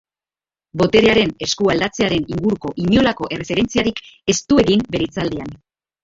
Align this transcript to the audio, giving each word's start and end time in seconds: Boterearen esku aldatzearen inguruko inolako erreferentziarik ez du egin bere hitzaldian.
Boterearen 0.81 1.33
esku 1.47 1.67
aldatzearen 1.73 2.23
inguruko 2.35 2.71
inolako 2.85 3.27
erreferentziarik 3.35 4.01
ez 4.33 4.37
du 4.53 4.57
egin 4.63 4.83
bere 4.97 5.07
hitzaldian. 5.09 5.53